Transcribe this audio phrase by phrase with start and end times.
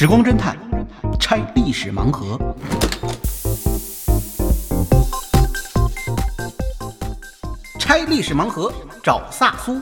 [0.00, 0.56] 时光侦探
[1.18, 2.38] 拆历史盲盒。
[7.80, 8.72] 拆历史盲盒，
[9.02, 9.76] 找萨苏。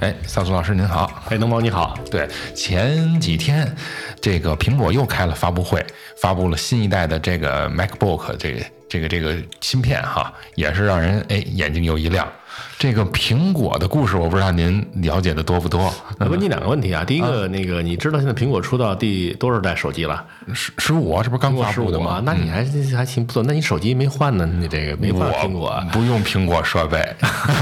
[0.00, 1.98] 哎，萨苏老师您好，哎，能猫你好。
[2.10, 3.74] 对，前几天
[4.20, 5.82] 这个苹果又开了发布会，
[6.20, 8.60] 发布了新一代的这个 MacBook 这个
[8.90, 12.30] 这个这个芯片哈，也是让人哎眼睛又一亮。
[12.78, 15.92] 这个苹果的故事，我不知道您了解的多不多？
[16.18, 20.24] 问你两个问题啊，第一个，那个你知道现在苹果出到第多少代手机了？
[20.54, 22.22] 十十五，这不是刚发布的吗？
[22.24, 22.64] 那你还
[22.96, 24.46] 还行不错，那你手机没换呢？
[24.46, 25.82] 你这个没换苹果？
[25.92, 27.14] 不用苹果设备，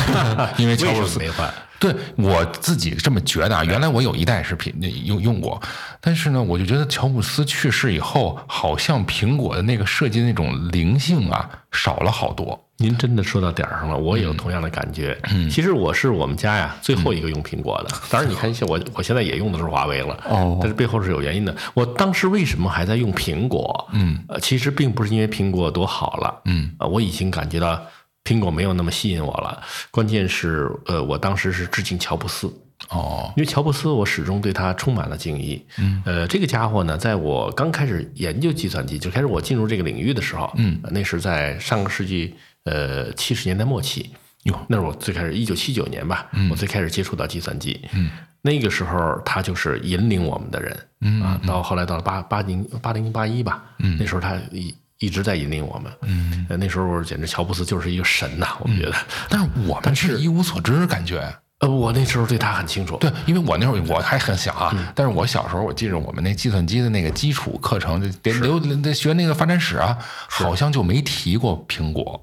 [0.58, 1.52] 因为乔布斯没换。
[1.80, 4.72] 对我自己这么觉得啊，原来我有一代是苹
[5.04, 5.62] 用用过，
[6.00, 12.58] 但是呢，我就觉得乔布斯去世以后，好像苹果的那个设计的那种灵性啊少了好多。
[12.78, 15.18] 您真的说到点儿上了，我也有同样的感觉。
[15.30, 17.96] 嗯，其实我是我们家呀最后一个用苹果的。
[18.10, 20.16] 当然，你看，我我现在也用的是华为了。
[20.28, 21.54] 哦，但是背后是有原因的。
[21.74, 23.88] 我当时为什么还在用苹果？
[23.92, 26.42] 嗯，呃，其实并不是因为苹果多好了。
[26.44, 27.80] 嗯，啊，我已经感觉到。
[28.24, 32.52] 苹果没有那么吸引我了，关键是，呃，我当时是致敬乔布斯
[32.90, 35.64] 哦，因为乔布斯，我始终对他充满了敬意。
[35.78, 44.10] 嗯，呃，这个家伙呢，在我刚开始研究计算机，就开始我进入这个领域的时候，嗯，那是在上个世纪呃七十年代末期，
[44.44, 46.48] 哟，那是我最开始一九七九年吧，嗯。
[46.50, 48.10] 我最开始接触到计算机，嗯，
[48.42, 54.74] 那个时候他就是引领我们的人，嗯啊，到后来到了八八零八零八一吧，嗯，那时候他一。
[55.00, 58.96] 一直在引领我们，嗯，那时候简直乔布斯就是一个神呐，我们觉得，
[59.28, 61.22] 但是我们是一无所知，感觉。
[61.60, 69.98] 呃，我那时候对他很清楚，对，因为我那会儿我还很小啊，但是我小时候我记着我们那计算机的那个基础课程，得留得学那个发展史啊，
[70.28, 72.22] 好像就没提过苹果，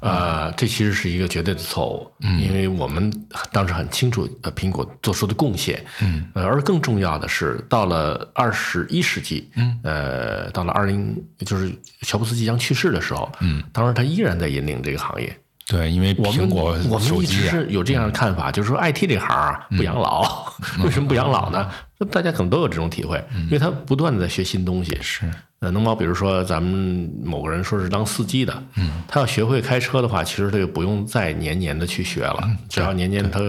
[0.00, 3.10] 呃，这其实是一个绝对的错误，因为我们
[3.50, 11.16] 当时很清楚呃苹果做出的贡献，嗯，而更重要的是到了二十一世纪，嗯，呃，到了二零
[11.46, 15.34] 就是乔布斯即将去世的时候，嗯，当时他依然在引领这个行业。
[15.66, 20.52] 对，因为苹果我们一直是有这样的看法，就是说 IT 这行啊不养老，
[20.84, 21.70] 为什么不养老呢？
[21.98, 24.96] 那大家可能都有这种体会，因为他不断的在学新东西。
[25.00, 25.30] 是。
[25.60, 33.40] 呃，能猫，比如说咱们某个人说是当司机的，嗯，他要学会开车的话，其实他就不用再年年的去学了，只要年年他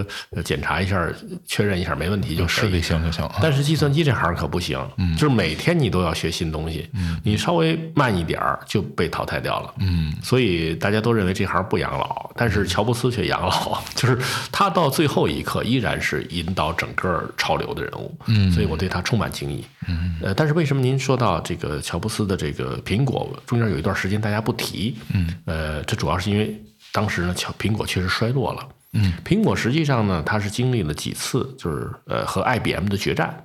[0.41, 1.05] 检查一下、
[1.45, 3.29] 确认一下没问题就视力行就行。
[3.41, 4.79] 但是计算机这行可不行，
[5.17, 6.89] 就是每天你都要学新东西，
[7.21, 9.73] 你稍微慢一点儿就被淘汰掉了。
[9.79, 14.17] 嗯，所以大家都认为这行不养老，但是乔布斯却养老， 就是
[14.53, 18.17] 他到最后一刻依然是引导整个潮流的人物。
[18.35, 19.65] 嗯，所以我对他充满敬意。
[19.87, 21.95] 嗯，呃，但是为什么您说到这个乔？
[21.97, 33.43] 布斯的这个苹果中间有一段时间大家不提，嗯，呃，这主要是因为当时呢，乔苹果确实衰落了，嗯，苹果实际上呢，它是经历了几次，就是呃和 IBM 的决战，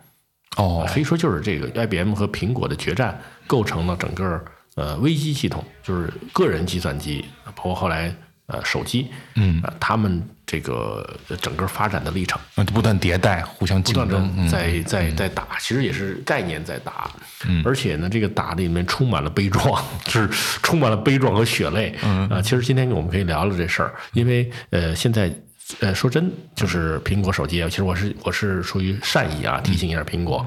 [0.56, 7.24] 哦，可以说就是这个 IBM 和苹果的决战构成了整个呃微机系统，就是个人计算机，
[7.54, 8.14] 包括后来。
[8.50, 11.08] 呃，手机，嗯，他们这个
[11.40, 12.40] 整个发展的历程，
[12.72, 17.10] 不断迭代，互相竞争，在在在打，其实也是概念在打，
[17.46, 20.28] 嗯，而且呢，这个打里面充满了悲壮，是
[20.62, 22.28] 充满了悲壮和血泪，嗯。
[22.28, 25.32] 啊，其实今天我们可以聊聊这事儿，因为呃，现在。
[25.78, 30.44] 呃，说真，就是苹果手机啊，其实我是我是出于善意啊，提醒一下苹果，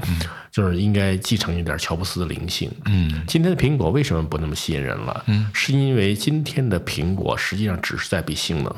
[0.54, 2.72] 就是应该继承一点乔布斯的灵性。
[2.86, 5.24] 嗯，今天的苹果为什么不那么吸引人了？
[5.26, 8.74] 嗯，是因为今天的苹果实际上只是在比性能。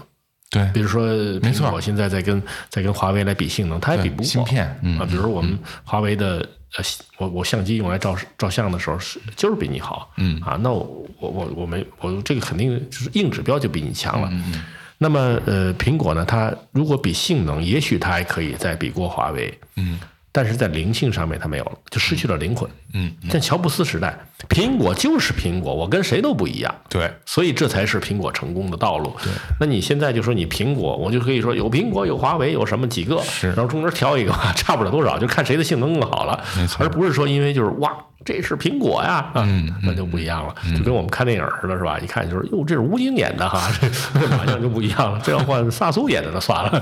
[0.49, 1.05] 对，比如说
[1.41, 5.05] 苹果现在在跟在跟华为来比性能，它也比不过芯片嗯啊。
[5.05, 6.37] 比如我们华为的
[6.77, 6.83] 呃，
[7.17, 10.09] 我我相机用来照照相的时候是就是比你好。
[10.15, 14.29] 嗯啊，那我我我我没我这个肯定就是硬指标就比你强了。
[14.31, 14.63] 嗯。
[14.97, 16.23] 那么，呃，苹果呢？
[16.23, 19.99] 它如果比性能，也许它还可以再比过华为，嗯，
[20.35, 23.09] 但是在灵性上面它没有了，就失去了灵魂，嗯。
[23.29, 24.13] 像乔布斯时代，
[24.49, 29.15] 苹果就是苹果，我跟谁都不一样，对，所以这才是苹果成功的道路。
[29.23, 29.31] 对，
[29.61, 37.95] 那你现在就说你苹果，我就可以说有苹果，有华为，有什么几个，是，然后中间挑一个， 差不了多少，就看谁的性能更好了，没错，而不是说因为就是哇。
[38.25, 41.99] 这是苹果呀，嗯，那就不一样了，就跟我们看电影似的，是吧？
[41.99, 45.21] 一看就是哟，这是吴京演的哈，这 马上就不一样了。
[45.23, 46.81] 这要换萨苏演的，那算了，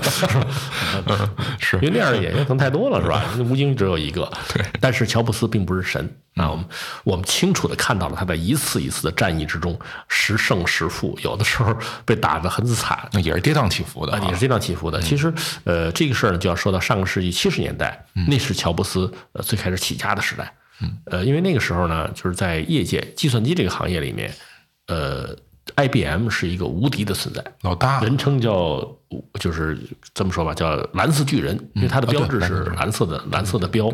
[1.60, 3.22] 是，因为那样的演员可能太多了，是吧？
[3.50, 4.64] 吴京只有一个，对。
[4.80, 6.64] 但是乔布斯并不是神，那我们
[7.04, 11.76] 我们清楚的看到了他在一次一次的战役之中时胜时负，有的时候
[12.06, 14.98] 被打得很惨，那也是跌宕起伏的，也是跌宕起伏的。
[15.02, 15.30] 其实，
[15.64, 20.50] 呃，这个事儿呢，就要说到上个世纪七十年代，那是乔布斯呃最开始起家的时代。
[21.06, 24.32] 呃，因为那个时候呢，就是在业界计算机这个行业里面，
[24.88, 25.36] 呃
[25.76, 28.80] ，IBM 是一个无敌的存在，老大，人称叫
[29.40, 29.78] 就是
[30.12, 33.92] 这么说吧，叫蓝色巨人，因为它的标志是蓝色的蓝色的标。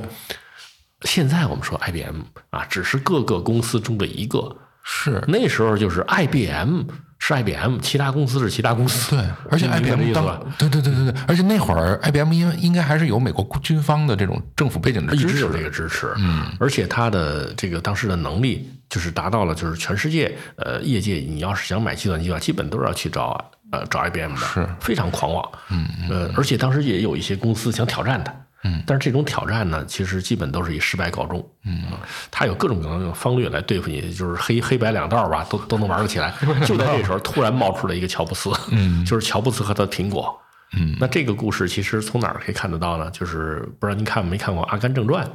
[1.02, 4.56] 现在我们说 IBM 啊，只是各个公司中的一个。
[4.82, 6.84] 是那时候就是 IBM
[7.22, 9.14] 是 IBM，其他公司是其他公司。
[9.14, 10.24] 对，而且 IBM 当
[10.58, 16.12] 对对对对对，而且那会儿 IBM 应应该还是有美国军方的这种政府背景的支持，有这个支持。
[16.16, 23.38] 嗯，而且它的这个当时的能力就是达到了，就是全世界呃业界，你要是想买计算机的话，基本都是要去找
[23.70, 25.46] 呃找 IBM 的，是非常狂妄。
[25.68, 28.34] 嗯呃，而且当时也有一些公司想挑战它。
[28.62, 31.44] 嗯，但是这种挑战呢，其实基本都是以失败告终。
[31.64, 31.84] 嗯，
[32.30, 36.34] 他有各种各样的方略来对付你，就是黑 黑白两道吧，都都能玩得起来。
[36.66, 40.38] 就在这时候，突然冒出了一个乔布斯，嗯，就是乔布斯和他的苹果。
[40.72, 43.10] 嗯，那这个故事其实从哪儿可以看得到呢？
[43.10, 45.26] 就是不知道您看没看过《阿甘正传》。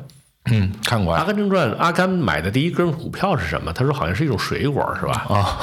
[0.51, 1.69] 嗯，看过《阿甘正传》。
[1.77, 3.73] 阿甘买的第一根股票是什么？
[3.73, 5.25] 他说好像是一种水果，是吧？
[5.29, 5.57] 啊，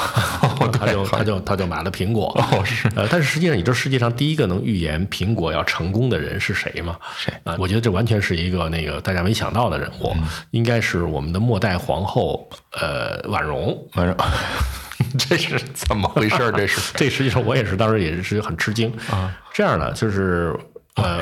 [0.73, 2.27] 他就他就他就买了苹果。
[2.51, 2.89] 哦，是。
[2.97, 6.97] 呃，但是实际上，你知道世界上第一个能预言苹果要成功的人是谁吗？
[7.17, 7.57] 谁啊？
[7.59, 10.13] 我觉得这完全是一个那个大家没想到的人物，
[10.51, 13.77] 应该是我们的末代皇后，呃，婉容。
[13.95, 14.17] 婉容，
[15.17, 16.37] 这是怎么回事？
[16.57, 19.33] 这是这实际上我也是当时也是很吃惊啊。
[19.53, 20.59] 这样的就是
[20.97, 21.21] 呃。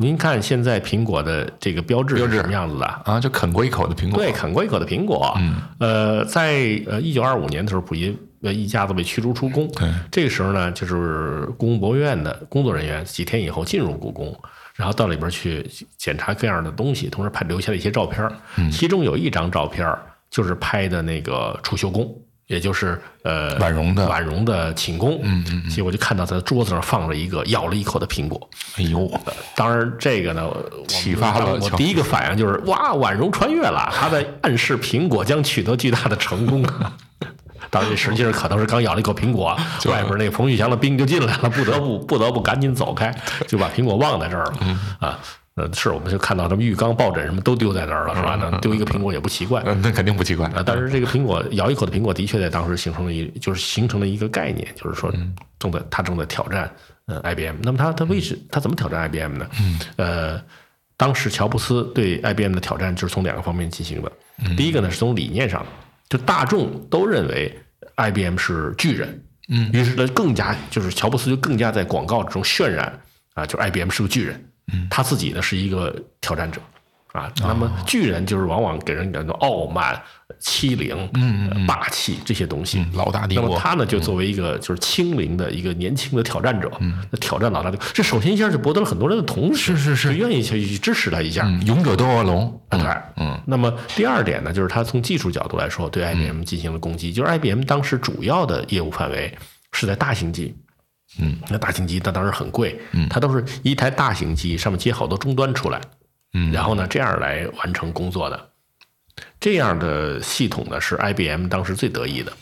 [0.00, 3.20] 您看现在苹果的这个标志是什么样子的啊？
[3.20, 4.18] 就啃过一口的苹果。
[4.18, 5.36] 对，啃过一口的苹果。
[5.38, 9.68] 嗯，呃，在呃一九二五年的时候，溥仪呃一家子被驱逐出宫。
[9.72, 14.34] 对，这个时候呢，就是故宫博物院的工作人员几天以后进入故宫，
[14.74, 15.68] 然后到里边去
[15.98, 18.26] 检查各样的东西，同时拍留下了一些照片。
[18.56, 19.94] 嗯，其中有一张照片
[20.30, 22.10] 就是拍的那个储秀宫。
[22.50, 28.50] 也就是呃，婉容的婉容的寝宫，嗯嗯，结果就看到他的桌子上放着一个咬了一口的苹果。
[28.76, 29.08] 哎呦，
[29.54, 30.50] 当然这个呢，
[30.88, 36.66] 启发了我第一个反应就是哇，婉容穿越了，他在暗示苹果将取得巨大的成功。
[37.70, 39.56] 当然，这实际上可能是刚咬了一口苹果，
[39.86, 43.14] 外边那个冯玉祥的兵就进来了，不得不不得不赶紧走开，
[43.46, 44.52] 就把苹果忘在这儿了
[44.98, 45.16] 啊。
[45.60, 48.38] 呃，是，我们就看到什么浴缸、抱枕什么都丢在那儿了，是吧？
[48.40, 50.50] 那丢一个苹果也不奇怪，那肯定不奇怪。
[50.64, 55.12] 但是这个苹果咬一口的苹果，的确在当时形成了一，就是形成了一个概念，就是说
[55.58, 56.70] 正在他正在挑战
[57.04, 57.56] 呃 IBM。
[57.62, 59.46] 那么他他为什他怎么挑战 IBM 呢？
[59.96, 60.40] 呃，
[60.96, 64.10] 当时乔布斯对 IBM 的挑战就是从两个方面进行的。
[64.56, 65.66] 第一个呢是从理念上，
[66.08, 67.54] 就大众都认为
[67.96, 72.98] IBM 是巨人，嗯，于是呢更加就是乔布斯就更加在广告中渲染
[73.34, 74.42] 啊，就 IBM 是个巨人。
[74.90, 76.60] 他自己呢是一个挑战者，
[77.12, 80.00] 啊，那么巨人就是往往给人感觉傲慢、
[80.38, 83.44] 欺凌、嗯霸气这些东西，老大帝国。
[83.44, 86.70] 那么他呢就作为一个就是轻灵的一个年轻的挑战者，
[87.10, 91.48] 那挑战老大帝国，这首先一下就博得了很多人的同情，是是是，愿意去支持他一下。
[91.66, 92.80] 勇者斗恶龙，对，
[93.16, 93.40] 嗯。
[93.46, 99.36] 那么第二点呢，就是他从技术角度来说对 IBM 进行了攻击，就是 IBM 当时主要的业务范围
[99.72, 100.56] 是在大型机。
[101.18, 105.80] 嗯，那大型机它当时很贵，嗯，它都是一台大型机上面接好多终端出来，
[106.34, 108.50] 嗯，然后呢这样来完成工作的，
[109.40, 112.32] 这样的系统呢是 IBM 当时最得意的，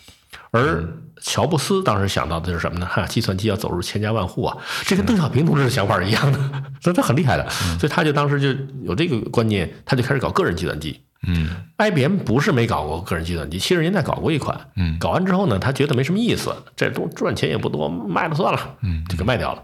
[0.50, 0.87] 而
[1.23, 2.87] 乔布斯当时想到的是什么呢？
[2.87, 6.38] 哈，计算机要走入千家万户啊，这跟邓小平同志的想法是一样的，
[6.81, 7.49] 所以他很厉害的，
[7.81, 8.49] 所以他就当时就
[8.85, 11.00] 有这个观念，他就开始搞个人计算机。
[11.26, 11.49] 嗯
[11.79, 14.70] ，IBM 不是没搞过个人计算机，七十年代搞过一款。
[14.76, 18.76] 嗯，搞完之后呢，他觉得没什么意思，这都赚钱也不多，卖了算了。
[18.82, 19.62] 嗯，就给卖掉了。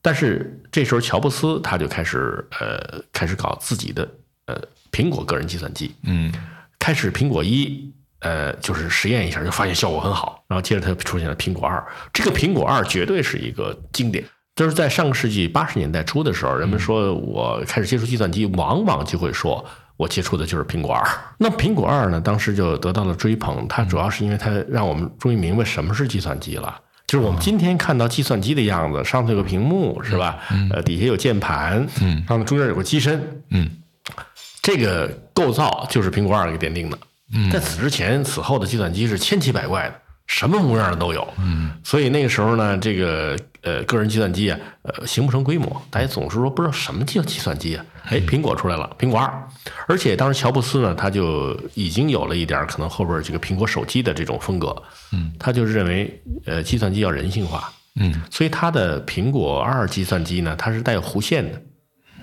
[0.00, 4.08] 但是这时候乔布斯他就开始呃开始搞自己的
[4.46, 4.58] 呃
[4.90, 5.94] 苹果个人计算机。
[6.04, 6.32] 嗯，
[6.78, 11.86] 开始苹果一呃就是实验一下，就发现效果很好，然后接着他出现了苹果二。
[12.12, 14.24] 这个苹果二绝对是一个经典。
[14.56, 19.64] 就是在上个世纪八十年代初的时候，人们说我开始接触计算机，往往就会说。
[19.96, 21.06] 我接触的就是苹果二，
[21.38, 22.20] 那苹果二呢？
[22.20, 23.64] 当时就得到了追捧。
[23.68, 26.80] 它主要是因为它让我们终于明白什么是计算机了。
[27.06, 30.38] 就是我们今天看到计算机的样子，上头有个屏幕，是吧？
[30.72, 33.70] 呃，底下有键盘，嗯，上面中间有个机身，嗯，
[34.62, 36.98] 这个构造就是苹果二给奠定的。
[37.32, 39.94] 嗯，在此之前、此后的计算机是千奇百怪的，
[40.26, 41.26] 什么模样的都有。
[41.38, 47.84] 嗯，所以那个时候呢，这个呃个人计算机啊，呃形不成规模，大家总是说不知道什么叫计算机啊。
[48.10, 49.32] 哎，苹果出来了，苹果二，
[49.88, 54.76] 而且当时乔布斯呢，他就已经有了一点可能后边这个苹果手机的这种风格，
[55.12, 61.62] 嗯，他就是认为，呃，计算机要人性化，嗯，所以他的苹果二计算机呢，它是带有弧线的，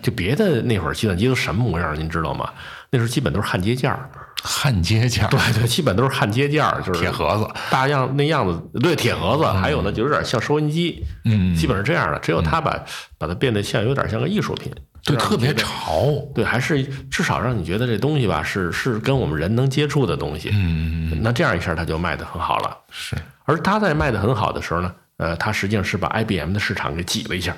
[0.02, 2.50] 就别的那会儿计算机都什么模样，您知道吗？
[2.90, 4.10] 那时候基本都是焊接件儿，
[4.44, 12.84] 焊接件儿，对对，基本都是焊接件儿，就是铁盒子，大样那样子，对，铁盒子，还有呢，就有点像收音机，嗯，基本上这样的，只有他把
[13.18, 14.72] 把它变得像有点像个艺术品。
[15.04, 22.78] 对，特别潮，对，还是至少让你觉得这东西吧，是是跟我们人能接触的东西，嗯，那这样一下它就卖的很好了。
[22.92, 23.16] 是，
[23.46, 27.56] 而他在卖的很好的时候呢，呃，他实际上是把 IBM 的市场给挤了一下，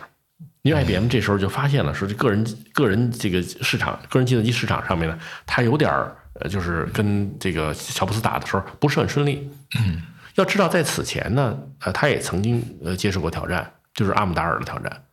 [0.63, 2.43] 因为 IBM 这时候就发现了，说这个人
[2.73, 9.51] 个人这个市场，个人计算机市场上面呢，它有点儿呃，就是跟这个乔布斯打的时候不是很顺利。
[9.77, 10.01] 嗯，
[10.35, 15.03] 要知道在此前呢，呃，他也曾经呃接受过挑战，就是阿姆达尔的挑战。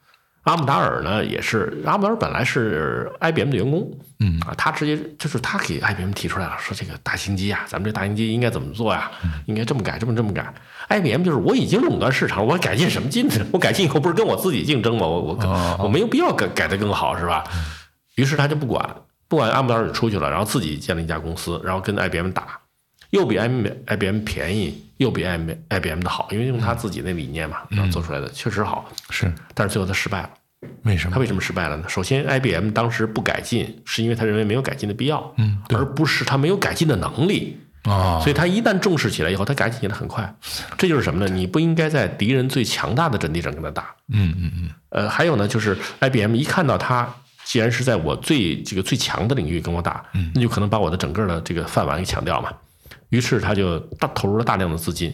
[0.50, 3.88] 阿姆达尔呢，也是阿姆达尔本来是 IBM 的员工，
[4.18, 9.08] 嗯啊，他直接就是他给 IBM 提出来了，说这个大型机啊，咱们这大型机应该怎么做呀？
[9.46, 10.52] 应该这么改，这么这么改。
[10.88, 13.46] IBM 就是我已经垄断市场，我改进什么进呢？
[13.52, 15.06] 我改进以后不是跟我自己竞争吗？
[15.06, 17.44] 我我我没有必要改改得更好，是吧？
[18.16, 18.84] 于是他就不管，
[19.28, 22.58] 不管阿姆达尔出去了，然后自己建了一家公司，然后跟 IBM 打，
[23.10, 30.30] 又比 IBM IBM 便宜，又比 IBM IBM 的好，因为用他自己那理念嘛，然后做出来的确实好，是，但是最后他失败了。
[30.82, 31.14] 为什么？
[31.14, 31.84] 他为什么失败了呢？
[31.88, 38.20] 首先，IBM 当时不改进，是因为他认为没有改进的必要，嗯，而不是他没有改进的能力啊。
[38.20, 40.34] 所以，他一旦重视起来以后，他改进起来很快。
[40.76, 41.34] 这就是什么呢？
[41.34, 43.94] 你不应该在敌人最强大的阵地上跟他打。
[44.08, 44.70] 嗯嗯嗯。
[44.90, 47.08] 呃，还有呢，就是 IBM 一看到他
[47.44, 52.52] 既然是在我最这个最强的领域跟我打，那就可能把我的整个的这个饭碗给抢掉嘛。
[53.08, 55.12] 于是他就大投入了大量的资金，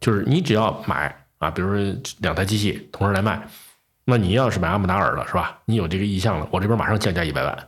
[0.00, 3.40] 就是你只要买啊，比如说两台机器同时来卖。
[4.04, 5.58] 那你要是买阿姆达尔了，是吧？
[5.66, 7.58] 你有这个意向了，我这边马上降价一百万。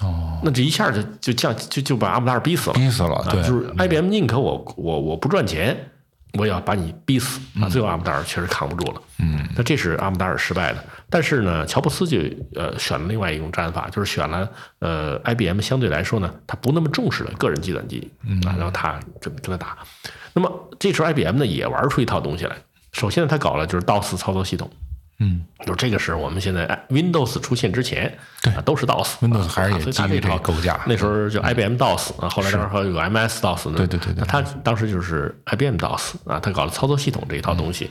[0.00, 3.24] 哦，那这一下就就降就就把阿姆达尔逼死了，逼死了。
[3.30, 5.76] 对，就是 IBM 宁可我我我不赚钱，
[6.38, 7.68] 我也要把你逼死啊！
[7.68, 9.02] 最后阿姆达尔确实扛不住了。
[9.18, 10.82] 嗯，那这是阿姆达尔失败的。
[11.10, 12.18] 但是呢，乔布斯就
[12.54, 14.48] 呃选了另外一种战法，就是选了
[14.78, 18.10] 呃 IBM 相对来说呢，他不那么重视的个人计算机
[18.46, 19.76] 啊，然后他跟跟他打。
[20.32, 22.56] 那么这时候 IBM 呢也玩出一套东西来。
[22.92, 24.70] 首先呢，他搞了就是 DOS 操作系统。
[25.22, 28.12] 嗯，就这个是我们现在 Windows 出现之前，
[28.42, 30.80] 对，都是 DOS，Windows 还是也基于这个构架。
[30.86, 33.76] 那时候就 IBM DOS 啊，后来当时有 MS DOS 呢。
[33.76, 34.24] 对对对对。
[34.26, 37.88] 他当时就是 IBM DOS 啊，他搞了操作系统这一套东西，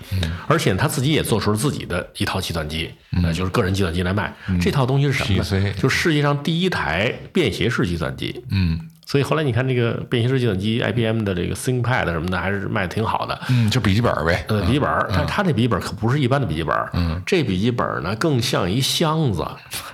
[0.47, 2.91] 而且他自己也做出了自己的一套计算机，
[3.23, 4.33] 呃，就是个人计算机来卖。
[4.59, 5.73] 这套东西是什么呢？
[5.73, 8.43] 就是世界上第一台便携式计算机。
[8.49, 8.79] 嗯。
[9.11, 13.37] 所以后来你看这个便携式计算机，IBM 的这个 ThinkPad 什么的，还是卖的挺好的。
[13.49, 14.45] 嗯，就笔记本呗。
[14.47, 16.73] 呃，笔记本，但它这笔记本可不是一般的笔记本。
[16.93, 19.45] 嗯，这笔记本呢更像一箱子，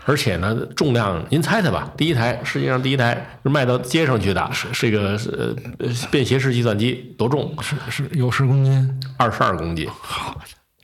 [0.06, 1.92] 而且呢重量，您猜猜吧？
[1.98, 7.52] 第一台，世界上第一台是卖到街上去的，是这个呃便携式计算机多重？
[7.60, 9.88] 是是有十公斤，二十二公斤。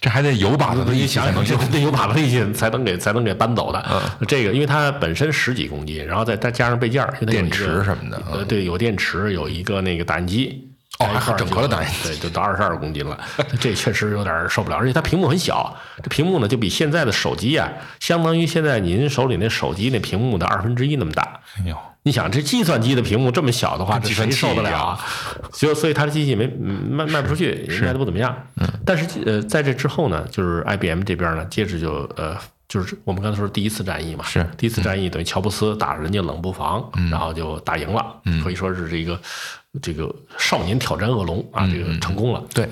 [0.04, 0.10] 好。
[0.10, 3.82] 这还得有把子力气才能，得有把子力气才能给才能给搬走的。
[4.28, 8.22] 这个，因为它本身十几公斤，然后再再加上备件儿，电池什么的。
[8.30, 10.70] 呃，对，有电池，有一个那个打印机。
[11.00, 13.18] 哦，还整合了打印机，对，就到二十二公斤了。
[13.60, 17.68] 这确实有点受不了，而且它屏幕很小，这屏幕呢就比现在的手机啊，
[18.00, 21.40] 相当于现在您手里那手机那屏幕的二分之一那么大。
[21.58, 21.78] 哎呦！
[22.04, 25.00] 你想这计算机的屏幕这么小的话，这谁受得了啊？
[25.54, 28.36] 就所以它的机器没卖卖不出去，卖的不怎么样。
[28.58, 38.06] 嗯，但是呃，在这之后呢，就是 IBM 这边呢，接着就呃，就是我们刚才说第一次战役嘛，是第一次战役，等于乔布斯打人家冷不防，然后就打赢了，
[38.44, 39.20] 可以说是这个
[39.82, 42.44] 这个少年挑战恶龙啊，这个成功了。
[42.54, 42.68] 对。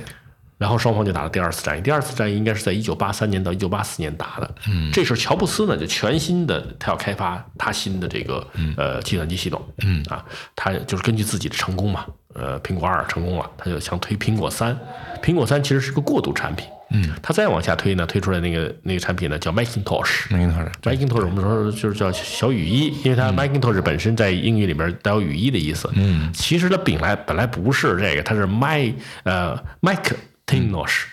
[0.62, 4.56] 然后双方就打了第二次战役，第二次战役应该是在一九八三年到一九八四年打的。
[4.70, 9.60] 嗯，这时候乔布斯呢就全新的，他要开发他新的这个呃计算机系统。
[9.80, 10.24] 嗯啊，
[10.56, 14.78] 他就是根据自己的成功嘛，呃，苹果二成功了，他就想推苹果三。
[15.24, 16.68] 苹果三其实是个过渡产品。
[16.92, 20.28] 嗯，他再往下推呢，推出来那个那个产品呢叫 Macintosh。
[20.30, 25.90] Macintosh，Macintosh 我们说就是叫小雨衣，因为它 Macintosh 本身在英语里边带有雨衣的意思。
[25.96, 30.14] 嗯，其实它本来本来不是这个，它是 My 呃 Mac。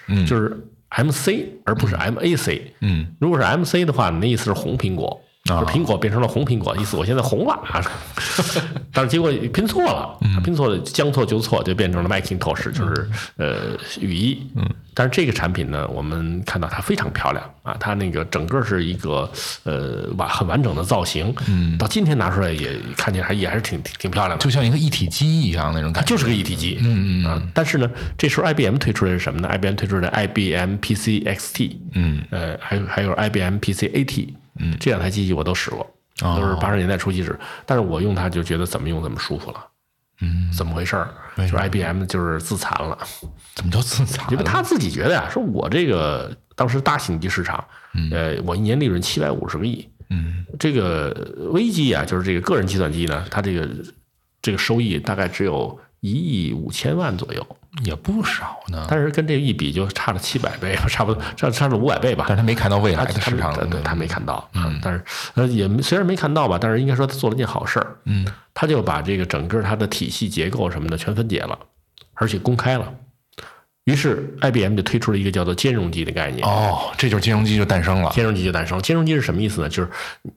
[0.07, 0.57] 嗯，就是
[0.89, 7.83] M C 而不是 M A C，嗯，如果是 M C 的话，你的意思是红苹果，啊，苹果变成了红苹果，意思我现在红了啊，
[8.93, 14.65] 但是结果拼错了，拼错了，将错就错，就变成了 Macintosh，就是呃雨衣，嗯，
[14.95, 19.31] 但是这个产品呢，我们看到它非常漂亮啊，它那个整个是一个
[19.65, 34.29] 呃完很完整的造型，嗯，到今天拿出来也看起来还也还是挺挺挺漂亮的，就像一个一体机一样那种感觉，就是个一体机，嗯嗯啊，但是呢，这时候 IBM 推出来是什么呢？IBM 推出来的 IBM PC XT，嗯，呃，还有还有 IBM PC AT，
[34.59, 35.87] 嗯，这两台机器我都使过，
[36.21, 39.67] 都是八十年代初期使，但是我用它就觉得怎么用怎么舒服了，
[40.21, 41.09] 嗯，怎么回事儿？
[41.37, 42.99] 就是 IBM 就是自残了，
[43.55, 44.31] 怎么叫自残？
[44.33, 47.65] 因为他自己觉得呀，说我这个当时大型机市场，
[48.11, 53.69] 呃，我一年利润七百五十个亿，嗯，这个微机啊，就是这个个人计算机呢，它这个
[54.43, 57.47] 这个收益大概只有一亿五千万左右，
[57.85, 58.87] 也不少呢。
[58.89, 62.27] 但是跟这个一比，就差了七百倍，差不多差差了五百倍吧。
[62.29, 64.49] 但是他没看到未来的市场，对，他没看到。
[64.55, 65.03] 嗯，但是
[65.35, 67.97] 呃，也虽然没看到吧，但是应该说他做了件好事儿。
[68.05, 71.59] 嗯，他就把这个整个它的体系结构什么的全分解了，
[72.15, 72.93] 而且公开了。
[73.85, 76.47] 于是 IBM 就推出了一个叫做兼容机的概念。
[76.47, 78.11] 哦，这就是兼容机就诞生了。
[78.11, 78.83] 兼容机就诞生了。
[78.83, 79.69] 兼容机是什么意思呢？
[79.71, 79.91] 就是，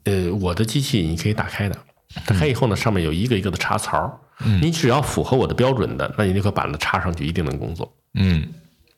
[0.06, 1.78] 呃，我的机器你可以打开的，
[2.26, 4.18] 打开以后呢，上面有一个一个的插槽，
[4.62, 7.92] 你只要符合我的标准的，那你那块板子插上去一定能工作。
[8.14, 8.48] 嗯，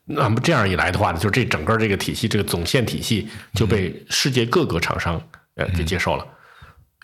[0.04, 5.20] 那么这样一来的话呢，就这整个这个体系，这个总线体系就被世界各个厂商
[5.56, 6.26] 呃给接受了。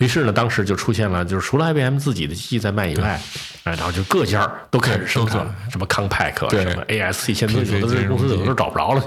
[0.01, 3.21] 于是呢，当时就出现了，就是除了 IBM 自己的机器在卖以外，
[3.65, 9.03] 哎，然后就各家都开始生产，什么康派克、什么 ASC，现在有的这公司有的都找不着了。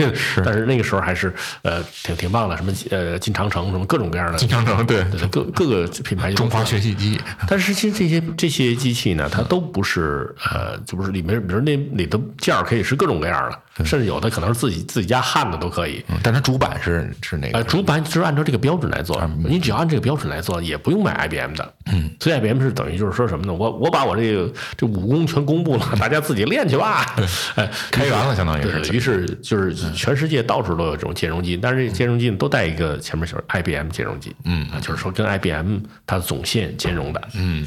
[0.46, 1.34] 但是那个时候还是
[1.64, 6.32] 呃挺挺棒的，什么呃金长城，什么各种各样的金长城，对，各各个品牌。
[6.38, 7.20] 中华学习机。
[7.48, 13.60] 但是其实这些这些机器呢，它都不是呃，就不是里面，比如那里的件儿可以是各种各样的。
[13.84, 21.74] 甚至有的可能是自己自己家焊的都可以，但它主板是是那个，呃，主板就是按照这个标准来做，你只要按这个标准来做，也不用买 IBM 的。
[21.92, 23.54] 嗯，所以 IBM 是等于就是说什么呢？
[23.54, 27.16] 我我把我这个这武功全公布了，大家自己练去吧。
[27.56, 28.94] 哎，开源了，相当于是。
[28.94, 34.36] 于是就是全世界到处都有这种兼容机，但是这兼容机都带一个前面就是 IBM 兼容机。
[34.46, 37.22] 嗯，啊，就是说跟 IBM 它的总线兼容的。
[37.36, 37.66] 嗯，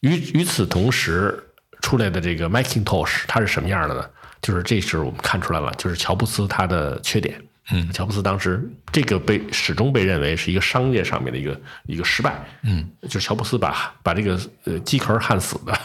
[0.00, 1.38] 与与此同时
[1.80, 4.04] 出来的这个 Macintosh 它是什么样的呢？
[4.40, 7.40] 就是这时候我们看出来了，就是乔布斯他的缺点。
[7.70, 12.42] 嗯，乔布斯当时这个被始终被认为是一个商业上面的一个一个失败。
[12.62, 15.78] 嗯，就是乔布斯把把这个呃机壳焊死的。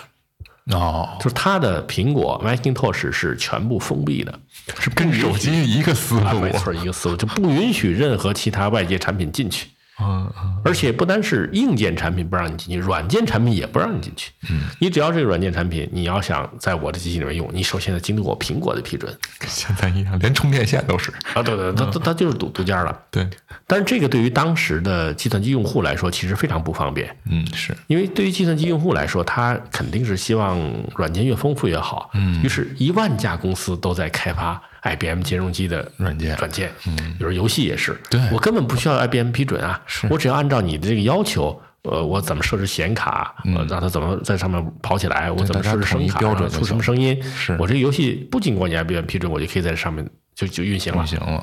[0.77, 4.39] 哦， 就是他的苹果 Macintosh 是全部封闭的，
[4.79, 9.67] 是跟手机一个思路，没错，一个思路就不允许任何其他外界产品进去。
[9.99, 10.31] 嗯
[10.65, 14.31] 而且不单是硬件产品不让你进去，软件产品也不让你进去。
[14.49, 19.13] 嗯，你只要这个软件产品，你要想在我的机器里面用，你首先得经过苹果的批准。
[19.37, 22.97] 跟现在一样，连充电线都是啊，对对，它它它就是独独家了。
[23.11, 23.29] 对，
[23.67, 27.15] 但是这个对于当时的计算机用户来说，其实非常不方便。
[27.29, 30.59] 嗯，是因为对于计算机用户来说，他肯定是希望
[30.95, 32.09] 软件越丰富越好。
[32.13, 36.71] 嗯，于是，一万家公司都在开发 IBM 兼容机的软件软件。
[36.87, 51.01] 嗯，比如游戏也是，对我根本不需要 IBM 批准啊，我只要按照你的这个要求，呃，我怎么设置显卡，呃，让它怎么在上面跑起来，我怎么设置声卡，标准出什么声音，是我这个游戏不经过你 IBM 批准，我就可以在上面就就运行了。
[51.01, 51.41] 运行了。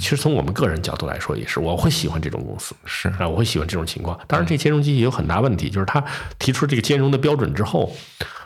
[0.00, 4.18] 其实从我们个人角度来说，也是我会喜欢这种公司，是啊，我会喜欢这种情况。
[4.26, 6.02] 当然，这兼容机也有很大问题，就是它
[6.38, 7.94] 提出这个兼容的标准之后，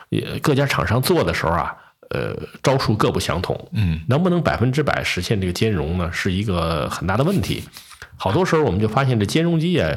[0.09, 1.75] 也各家厂商做的时候啊，
[2.09, 7.63] 呃，招数各不相同，嗯，能不能百分之百实现这个兼容呢，是一个很大的问题。
[8.19, 9.91] 好多时候我们就发现这兼容机啊，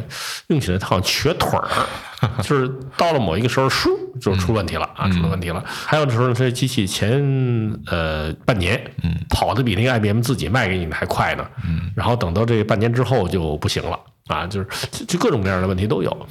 [0.48, 1.66] 用起来它好像瘸腿儿，
[2.42, 3.88] 就是到了某一个时候，倏
[4.20, 5.64] 就出问题了啊，出了问题了。
[5.66, 7.10] 还有的时候，这机器前
[7.86, 16.28] 呃半年，嗯，跑的比那个 IBM 自己卖给你的还快呢，嗯，然后等到这个半年之后就不行了啊，就是就就各种各样的问题都有。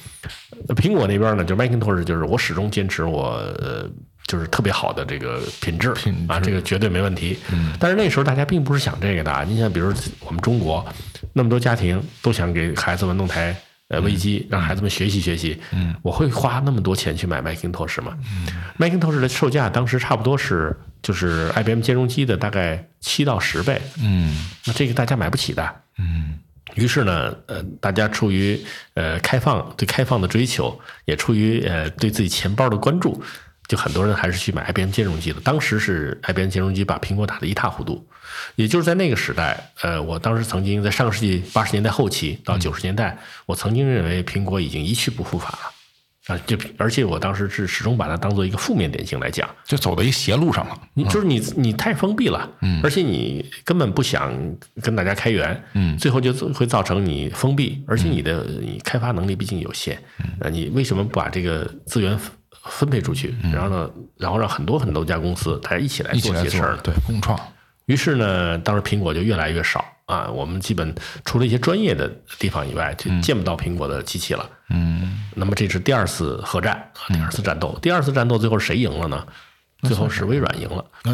[0.76, 3.90] 苹果那边呢，就 Macintosh 就是我始终坚持我呃
[4.30, 7.36] 就是特别好的这个品质品质啊，这个绝对没问题。
[7.52, 9.44] 嗯，但是那时候大家并不是想这个的啊。
[9.44, 10.86] 你像比如我们中国
[11.34, 13.56] 那么多家庭都想给孩子们弄台
[13.88, 15.60] 呃微机，让孩子们学习学习。
[15.72, 18.16] 嗯，我会花那么多钱去买 Macintosh 吗？
[18.32, 23.82] 嗯，Macintosh 的售价当时差不多是就是 IBM 兼容机的大概七到十倍。
[24.00, 25.76] 嗯那这个大家买不起的。
[25.98, 26.38] 嗯
[26.76, 28.58] 于是呢，呃，大家出于
[28.94, 33.20] 呃开放对开放的追求，也出于呃对自己钱包的关注，
[33.70, 35.40] 就很多人还是去买 IBM 兼容机的。
[35.42, 38.06] 当时是 IBM 兼容机把苹果打得一塌糊涂，
[38.56, 45.60] 也就是在那个时代，呃，我当时曾经在上个世纪八十年代后期到九十年代，我曾经认为苹果已经一去不复返了。
[46.28, 50.80] 啊，就而且我当时是始终把它当做一个负面典型来讲，就走到一邪路上了。
[50.94, 54.32] 你就是你你太封闭了，嗯而且你根本不想
[54.82, 60.00] 跟大家开源，嗯最后就会造成你封闭，而且你的你开发能力毕竟有限，
[60.40, 62.16] 呃，你为什么不把这个资源
[62.70, 67.38] 分分配出去，然后呢，然后让很多很多家公司大家一起来做些事儿，对共创。
[67.86, 70.94] 于是呢，当时苹果就越来越少啊，我们基本
[71.26, 74.48] 除了一些专业的地方以外，就见不到苹果的机器了。
[74.70, 79.26] 嗯那么这是第二次核战，啊第二次战斗，第二次战斗最后谁赢了呢？
[79.84, 80.84] 最后是微软赢了。
[81.04, 81.14] 那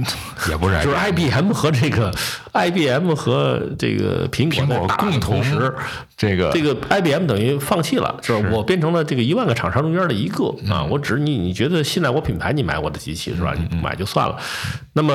[0.50, 2.12] 也不是就是 IBM 和这个
[2.54, 5.44] IBM 和这个苹苹果共同
[6.18, 13.54] 这个这个 IBM 等于放弃了，就是我变成了这个一万个厂商中间的一个啊，我只你你觉得信赖我品牌，你买我的机器是吧？
[13.58, 14.38] 你不买就算了。
[14.94, 15.14] 那么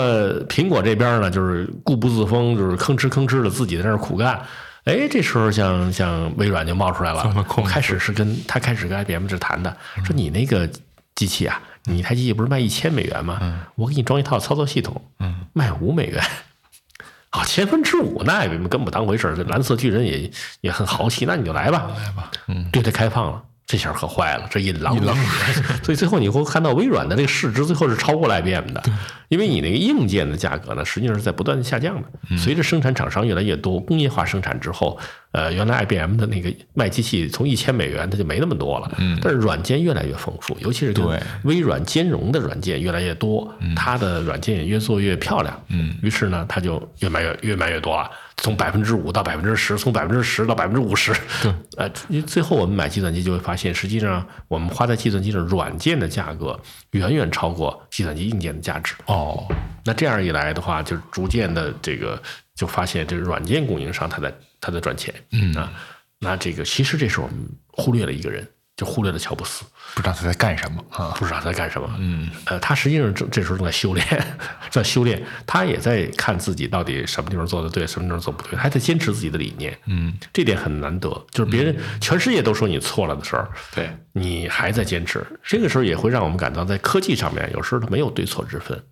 [0.49, 4.41] 苹果这边呢，就是固步自封，就是吭哧吭哧的自己在那儿苦干。
[4.85, 10.69] 哎，这时候像像微软就冒出来了开始是跟他开始跟 IBM 这谈的，说你那个
[11.15, 13.67] 机器啊，你一台机器不是卖一千美元吗？
[13.77, 16.23] 我给你装一套操作系统，嗯卖五美元。
[17.31, 19.37] 啊，千分之五，那 IBM 根本不当回事儿。
[19.37, 20.31] 这蓝色巨人也
[20.63, 23.43] 也很豪气，那你就来吧，来吧，嗯对他开放了。
[23.71, 24.97] 这下可坏了，这一狼
[25.85, 28.83] 所以最后你会看到微软的这个市值最后是超过了 IBM 的，
[29.29, 32.37] 因为你那个硬件的价格呢，实际上是在不断的下降的。
[32.37, 34.99] 随着生产厂商越来越多，工业化生产之后，
[35.31, 41.07] 呃，原来 IBM 的那个卖机器从一千美元它就没那么多了，嗯，但是软件越来越丰富，尤其是跟
[41.45, 48.11] 微软兼容的软件越来越多，它的软件也越做越漂亮，嗯，于是呢，它就越卖越越卖越多了。
[48.41, 51.89] 从百分之五到百分之十，从百分之十到百分之五十，对， 呃，
[52.27, 56.59] 最后我们买计算机就会发现，实际上我们花在计算机上软件的价格
[56.93, 58.95] 远远超过计算机硬件的价值。
[59.07, 59.47] 哦，
[59.85, 62.21] 那这样一来的话，就逐渐的这个
[62.55, 65.15] 就发现，这个软件供应商他在他在赚钱。
[65.33, 65.73] 嗯啊，
[66.19, 67.37] 那这个其实这是我们
[67.69, 68.47] 忽略了一个人。
[68.81, 69.63] 就忽略了乔布斯，
[69.95, 71.13] 不知道他在干什么啊？
[71.19, 71.87] 不知道他在干什么。
[71.99, 74.27] 嗯，呃，他实际上这这时候正在修炼，
[74.71, 75.23] 在修炼。
[75.47, 79.77] 他也在看自己到底什么地方做的对，什么地方做不对，还在坚持自己的理念。
[79.85, 81.11] 嗯，这点很难得。
[81.31, 85.23] 就是别人全世界都说你错了的时候，对你还在坚持。
[85.45, 88.83] 这个时候也会让我们感到，在科技上面，有时候它没有对错之分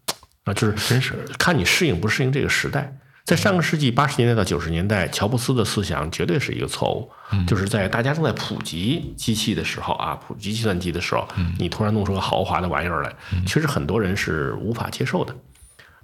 [0.44, 2.94] 啊，就是真是看你适应不适应这个时代。
[3.28, 7.10] 在上个世纪八十年代到九十年代，乔布斯的思想绝对是一个错误。
[7.46, 13.14] 就是在大家正在普及机器的时候啊，普及计算机的时候，你突然弄出个豪华的玩意儿来，
[13.46, 15.36] 其实很多人是无法接受的。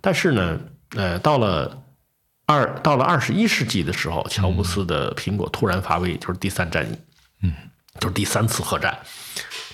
[0.02, 0.60] 但是呢，
[0.96, 1.82] 呃，到了
[2.44, 6.94] 二到了二十一世纪的时候，乔布斯的苹果突然发威，就是第三战役，
[7.40, 7.54] 嗯，
[8.00, 8.98] 就是第三次核战。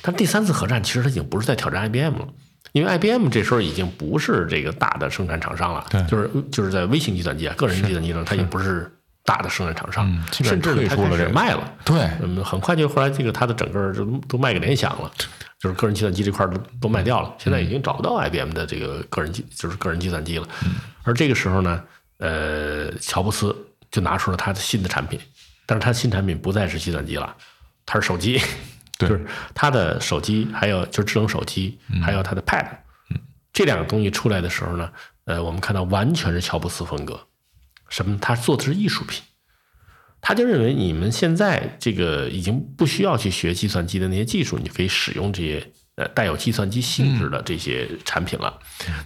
[0.03, 2.29] 但第三次核战其实它已经不是在挑战 IBM 了。
[2.73, 8.91] 因为 IBM 这时候已经不是这个大的生产厂商了，就是就是在微型计算机啊、个人计算机上，它已经不是
[9.25, 11.73] 大的生产厂商，甚至它开始卖了。
[11.85, 15.11] 对，嗯，很快就后来这个它的整个就都卖给联想了，
[15.59, 17.35] 就是个人计算机这块都都卖掉了。
[17.39, 20.49] 现在已经找不到 IBM 的这个个人计就是个人计算机了。
[21.03, 21.83] 而这个时候呢，
[22.19, 23.55] 呃，乔布斯
[23.91, 25.19] 就拿出了他的新的产品，
[25.67, 27.35] 但是他新产品不再是计算机了，
[27.85, 28.41] 它是手机。
[29.09, 32.67] 就是他的手机，还有就是智能手机，还有他的 Pad，
[33.53, 34.91] 这两个东西出来的时候呢，
[35.25, 37.27] 呃，我们看到完全是乔布斯风格。
[37.89, 38.17] 什么？
[38.21, 39.23] 他做的是艺术品。
[40.21, 48.59] 他就认为你们现在这个已经不需要去学计算机的那些技术，你就可以使用这些呃带有计算机性质的这些产品了。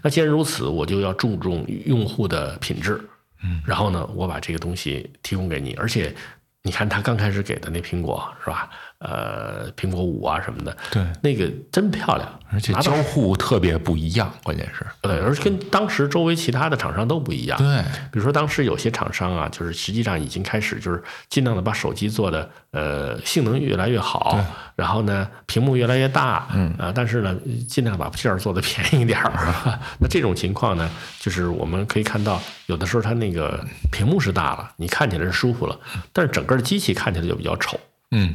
[0.02, 3.00] 那既然如此，我就要注重用户的品质。
[3.44, 6.14] 嗯，然后呢，我把这个东西提供给你，而且
[6.62, 8.68] 你看他刚开始给的那苹果是吧？
[9.06, 24.42] 呃，苹果五啊什么的，对，那个真漂亮，而且交互特别不一样，关键是，对，而且跟当时周围其他的厂商都不一样，对，比如说当时有些厂商啊，就是实际上已经开始就是尽量的把手机做的呃性能越来越好，
[24.74, 26.74] 然后呢屏幕越来越大，嗯。
[26.78, 27.36] 啊，但是呢
[27.68, 29.30] 尽量把件儿做的便宜一点儿，
[30.00, 30.90] 那这种情况呢，
[31.20, 33.62] 就是我们可以看到有的时候它那个
[33.92, 35.78] 屏幕是大了，你看起来是舒服了，
[36.12, 37.78] 但是整个的机器看起来就比较丑，
[38.12, 38.34] 嗯。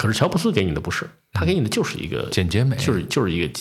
[0.00, 3.52] 可是乔布斯给你的不是，他给你的就是一个简洁美，就是就是一个，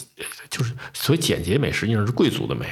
[0.50, 2.66] 就是所谓简洁美，实际上是贵族的美，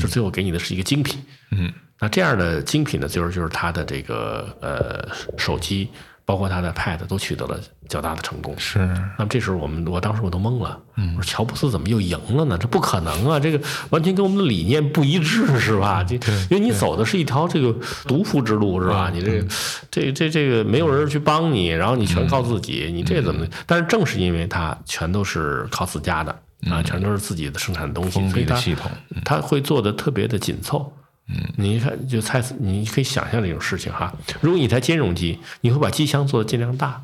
[0.00, 1.22] 就最后给你的是一个精品。
[1.50, 5.06] 嗯，那这样的精品呢，就是就是他的这个呃
[5.36, 5.86] 手机。
[6.30, 8.54] 包括他的 Pad 都取得了较大的成功。
[8.56, 8.78] 是，
[9.18, 10.78] 那么这时候我们，我当时我都懵了。
[10.94, 12.56] 嗯，我说乔布斯怎么又赢了呢？
[12.56, 13.40] 这不可能啊！
[13.40, 16.04] 这个完全跟我们的理念不一致，是吧？
[16.04, 16.14] 这
[16.48, 17.74] 因为你走的是一条这个
[18.06, 19.10] 独夫之路，是吧？
[19.12, 19.48] 你这个
[19.90, 23.44] 这这这个没有人去帮你，然后你全靠自己，你这怎么？
[23.66, 26.30] 但是正是因为他全都是靠自家的
[26.70, 28.56] 啊，全都是自己的生产的东西，所以他
[29.24, 30.92] 他会做的特别的紧凑。
[31.32, 34.12] 嗯，你一看就猜，你可以想象这种事情哈。
[34.40, 37.00] 如果你台兼容机，你会把机箱做的尽量大，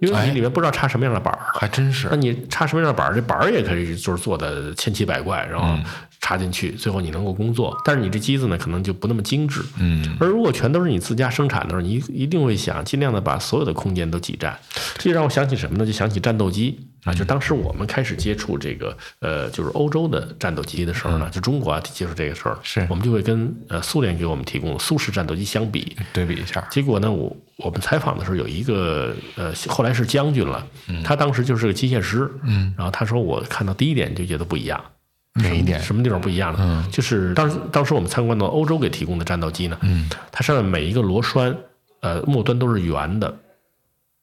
[0.00, 2.08] 因为你里面不知道插什么样的板儿，还真是。
[2.10, 5.78] 那你插什么样的板儿，这板儿也可以就是做的千奇百怪，然后
[6.20, 7.76] 插进去，最后你能够工作。
[7.84, 9.62] 但是你这机子呢，可能就不那么精致。
[9.78, 10.16] 嗯。
[10.18, 14.58] 而如果全都是你自家生产的时候，你一定会想尽量的把所有的空间都挤占。
[14.98, 15.86] 这让我想起什么呢？
[15.86, 16.88] 就想起战斗机。
[17.04, 26.66] 啊，就当时我们开始接触这个，呃，就是欧洲的战斗机的时候呢，就中国啊接触这个时候，是我们就会跟呃苏联给我们提供苏式战斗机相比，对比一下。
[26.70, 30.66] 结果呢，我我们采访的时候有一个呃，后来是将军了，
[31.04, 34.82] 他当时就是个机械师，嗯，然后他说我看到第一点就觉得不一样，
[35.34, 35.78] 哪一点？
[35.82, 36.58] 什么地方不一样呢？
[36.60, 41.54] 嗯，就是当当时我们参观到欧洲给提供的战斗机呢，嗯，它上面每一个螺栓，
[42.00, 43.36] 呃，末端都是圆的，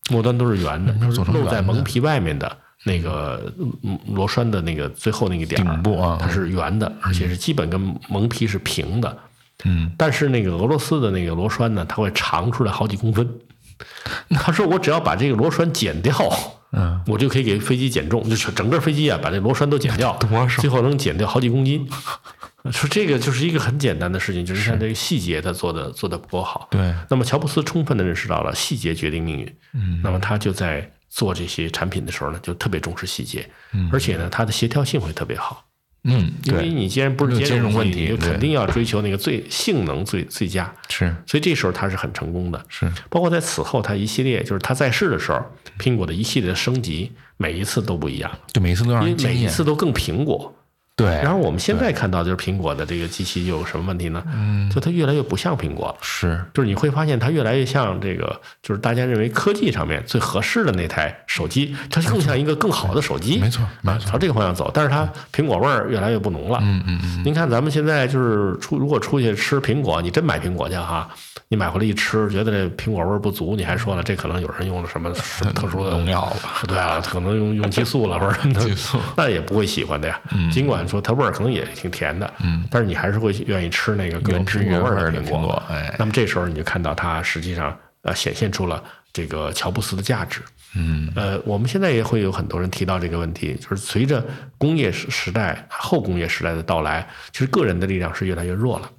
[0.09, 2.57] 末端都是圆的，就是露在蒙皮外面的。
[2.83, 3.53] 那个
[4.07, 9.17] 螺栓的那个最后那个点顶部啊，它是圆的，而且是基本跟蒙皮是平的。
[9.65, 13.29] 嗯，但是那个俄罗斯的那个螺栓呢，它会长出来好几公分。
[14.31, 16.15] 他说：“我只要把这个螺栓剪掉，
[16.71, 20.17] 嗯，我就可以给飞机减重，就是整个飞机啊，把这螺栓都剪掉，
[20.59, 21.87] 最后能减掉好几公斤。”
[22.71, 26.67] 说这个就是一个很简单的事情，就是像这个细节，他做的做的不够好。
[26.71, 26.93] 对。
[27.09, 29.55] 那么乔布斯充分的认识到了细节决定命运。
[29.73, 29.99] 嗯。
[30.03, 30.91] 那么他就在。
[31.11, 33.47] 做这些产品的时候呢，就特别重视细节，
[33.91, 35.67] 而且呢，它的协调性会特别好。
[36.05, 40.73] 嗯，因为，你既然不是兼容问题肯定要追求那个最性能最最佳。
[40.89, 42.65] 是所以这时候它是很成功的。
[42.69, 45.39] 是，包括在此后，它一系列就是它在世的时候，
[45.77, 49.47] 苹果的一系列的升级，每一次都不一样，就每次都让因为每一。
[49.47, 50.51] 次都更苹果。
[51.01, 54.23] 对，然后我们现在看到就是苹果的这个机器有什么问题呢？
[54.33, 55.95] 嗯，就它越来越不像苹果了。
[56.01, 63.39] 是就是你会发现它越来越像这个，就是大家认为科技上面最合适的那台手机，它更像一个更好的手机。
[63.39, 64.69] 没错没啊，错朝这个方向走。
[64.73, 66.59] 但是它苹果味儿越来越不浓了。
[66.61, 67.23] 嗯嗯嗯。
[67.25, 71.09] 您看咱们现在就是出，如果出去吃苹果，你真买苹果去哈，
[71.47, 75.11] 你买回来一吃，觉得这苹果味儿不足，你还说了，这可能有人用了什么
[75.55, 76.61] 特殊的农药吧？
[76.67, 80.19] 对啊，可能用用激素了或者什么的激素，那也不会喜欢的呀。
[80.51, 90.41] 尽管说它味儿可能也挺甜的，嗯，但是你还是会愿意吃那个原汁苹果味原味儿的苹果哎那么这时候你就看到它实际上呃显现出了这个乔布斯的价值。
[90.73, 94.25] 嗯，呃，我们现在也会有很多人提到这个问题，就是随着
[94.57, 98.89] 工业时时代、后工业时代的到来，其实个人的力量是越来越弱了。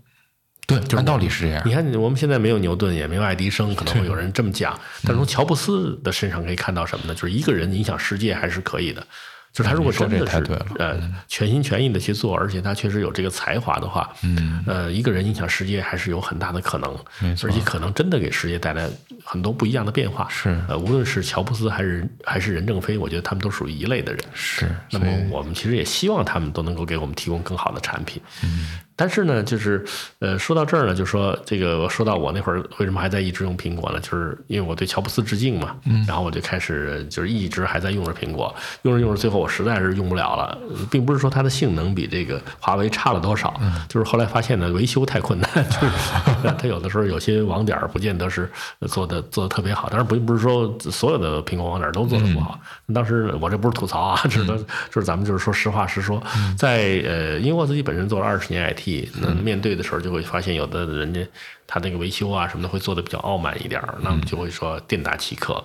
[0.67, 1.73] 对，就按道理是这样你。
[1.73, 4.79] 看，我们现在没有牛顿，也没有爱迪生，可能会有人这么讲。
[5.03, 7.15] 但是从乔布斯的身上可以看到什么呢？
[7.15, 9.07] 就是一个人影响世界还是可以的。
[9.53, 10.43] 就是他如果真的是
[10.79, 16.97] 呃全心全意的去做，而且他确实有这个才华的话，嗯，呃，一个人影响世界还是有很大的可能，
[17.45, 18.89] 而且可能真的给世界带来
[19.23, 20.27] 很多不一样的变化。
[20.31, 24.25] 是呃，无论是乔布斯还是还是任正非，我觉得他们都属于一类的人。
[24.33, 28.23] 是，那么我们其实也希望他们都能够给我们提供更好的产品。
[28.43, 29.85] 嗯，但是呢，就是
[30.19, 34.01] 呃，说到这儿呢，就说这个，说到我那会儿为什么还在一直用苹果呢？
[34.01, 35.77] 就是因为我对乔布斯致敬嘛。
[35.85, 40.59] 嗯，然后我就开始就是一直还在用着苹果，用着用着，最后我实在是用不了了，
[40.91, 48.51] 并不是说它的性能比这个华为差了多少，就是后来发现呢，维修太困难，就是它有的时候有些网点儿不见得是
[48.89, 52.59] 做的做的特别好，当然不不是说所有的苹果网点都做的不好。
[52.95, 54.57] 当时我这不是吐槽啊，只能
[54.91, 56.23] 就是咱们就是说实话实说，
[56.59, 58.83] 在呃，因为我自己本身做了二十年 IT，
[59.21, 61.21] 那面对的时候就会发现有的人家
[61.67, 65.63] 他那个维修啊什么的会做的比较傲慢一点儿，那么就会说店大欺客。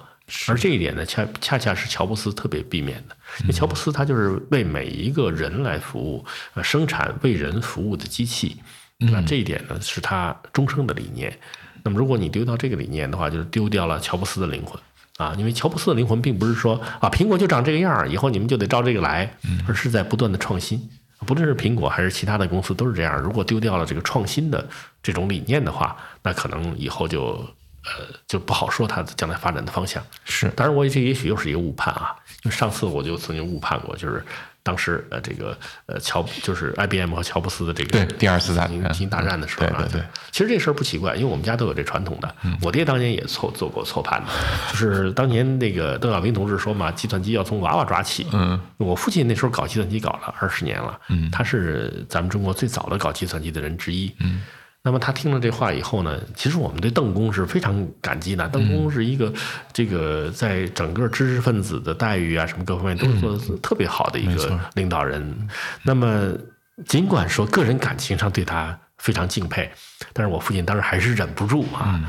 [0.50, 8.58] 而这一点呢，恰恰恰是乔布斯特别避免的，因为乔布斯他就是为每一个人来服务，呃，生产为人服务的机器，
[8.98, 11.34] 那这一点呢是他终生的理念。
[11.84, 14.78] 那么如果你丢掉这个理念的话，就是丢掉了乔布斯的灵魂。
[15.18, 19.34] 啊，因为乔布斯的灵魂并不是说啊苹果就长这个样儿，以后你们就得照这个来，
[19.68, 20.90] 而是在不断的创新。
[21.26, 23.20] 不论是苹果还是其他的公司都是这样。
[23.20, 24.68] 如果丢掉了这个创新的
[25.02, 27.44] 这种理念的话，那可能以后就
[27.84, 27.92] 呃
[28.28, 30.04] 就不好说它将来发展的方向。
[30.24, 34.24] 是当然，我这也许又是一个误判啊，因为上次我就曾经误判过，就是
[34.68, 42.36] 当时呃这个呃乔就是 IBM 和乔布斯的这个对第二次大战进行进行大战的时候啊，对对对其实这事儿不奇怪，因为我们家都有这传统的。
[42.62, 44.30] 我爹当年也错做过错判的，
[44.74, 48.28] 就是当年那个邓小平同志说嘛，计算机要从娃娃抓起。
[48.34, 54.14] 嗯，我父亲那时候搞计算机搞了二十年了，嗯，他是咱们中国最早的搞计算机的人之一。
[54.20, 54.42] 嗯。
[54.88, 58.48] 那么他听了这话以后呢，其实我们对邓公是非常感激的。
[58.48, 59.34] 邓公是一个
[59.74, 65.50] 这个在整个知识分子的待遇啊，什么各方面都是做的特别好的一个领导人。
[65.84, 66.32] 那么
[66.86, 69.70] 尽管说个人感情上对他非常敬佩，
[70.14, 72.00] 但是我父亲当时还是忍不住啊。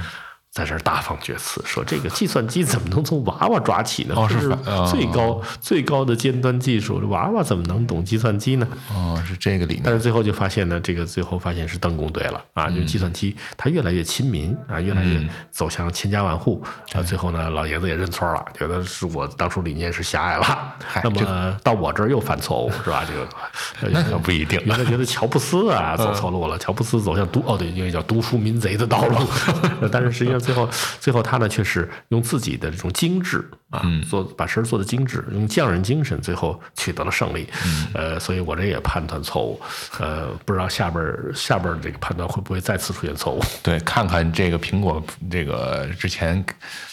[0.59, 4.15] 在这儿大放厥词，说这个计算机怎么能从娃娃抓起呢？
[4.17, 8.67] 哦是是反哦最高、最高的尖端技术，娃娃怎么能懂计算机呢？
[8.93, 9.83] 哦，是这个理念。
[9.85, 16.61] 但是最后就发现呢，这个最后发现是邓公对了啊，嗯就计算机它越来越亲民啊，越来越走向千家万户
[16.93, 17.03] 啊。
[17.03, 20.75] 最后呢，老爷子也认错了，觉得是我当初理念是狭隘了。
[21.05, 23.05] 那么到我这儿又犯错误是吧？
[23.07, 29.17] 这个 那可不一定原来觉得乔布斯啊走错路了，乔布斯走向读哦对，因为叫读书民贼的道路。
[29.93, 37.47] 但是实际上最后最后他呢却是用自己的这种精致啊，做把事儿做的精致，用匠人精神，最后取得了胜利。
[37.93, 39.61] 呃，所以我这也判断错误。
[39.99, 43.43] 呃，不知道下边儿下边儿这个判断会不会再次出现错误？
[43.63, 46.43] 对，看看这个苹果这个之前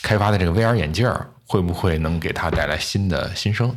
[0.02, 3.74] 开发的这个 VR 眼镜儿会不会能给他带来新的新生？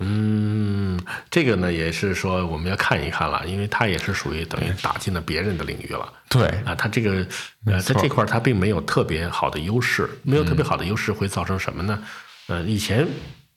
[0.00, 0.98] 嗯，
[1.30, 6.12] 这个呢也是说我们要看一看了，因为它也是属于等于打进了别人的领域了。
[6.28, 7.26] 对，啊，它这个
[7.66, 12.02] 呃，在这块儿它并没有特别好的优势，没有特别好的优势会造成什么呢？
[12.48, 13.06] 呃，以前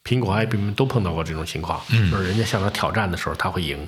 [0.03, 3.87] 苹果、IBM 都碰到过这种情况，就是人家向他挑战的时候，他会赢。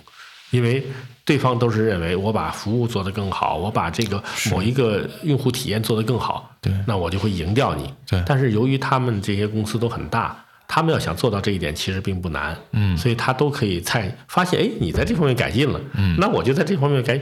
[0.52, 0.86] 因为
[1.26, 7.92] 对方都是认为我把服务做得更好，我把这个某一个用户体验做得更好，对那我就会赢掉你。
[8.08, 12.56] 对但是由于他们这些公司都很大，他们要想做到这一点，其实并不难。
[12.72, 17.20] 嗯，所以他都可以在发现，哎，你在这方面改进了，嗯，那我就在这方面改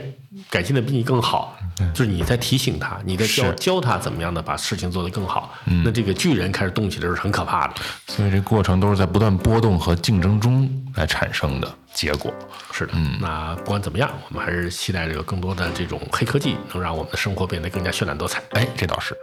[0.50, 1.56] 改进的比你更好，
[1.92, 5.54] 就是你在提醒他，你在教教他怎么样的把事情做得更好。
[5.84, 7.74] 那这个巨人开始动起来是很可怕的。
[8.08, 12.32] 所以这过程都是在不断波动和竞争中来产生的结果。
[12.72, 18.42] 是的，那不管怎么样，我们还是期待这个更多的这种黑科技，能让我们的生活变得更加绚烂多彩。
[18.50, 19.14] 哎，这倒是。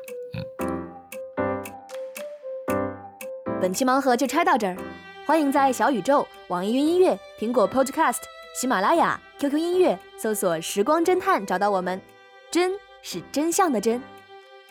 [3.62, 4.76] 本期盲盒就拆到这儿，
[5.24, 8.17] 欢迎在小宇宙、网易云音乐、苹果 Podcast、
[8.60, 12.02] 喜马拉雅、QQ 音乐搜索“时光侦探”找到我们。
[12.50, 12.71] 真
[13.04, 14.02] 是真相的真，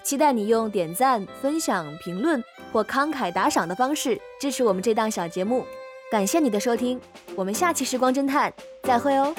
[0.03, 5.64] 期待你用点赞、分享、评论或慷慨打赏的方式支持我们这档小节目。
[6.11, 7.00] 感谢你的收听，
[7.37, 9.33] 我们下期时光侦探再会哦。